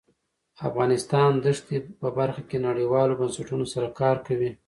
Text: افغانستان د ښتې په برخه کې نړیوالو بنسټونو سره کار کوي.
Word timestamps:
افغانستان 0.69 1.31
د 1.43 1.45
ښتې 1.57 1.77
په 1.99 2.07
برخه 2.17 2.41
کې 2.49 2.57
نړیوالو 2.67 3.17
بنسټونو 3.19 3.65
سره 3.73 3.87
کار 3.99 4.17
کوي. 4.27 4.51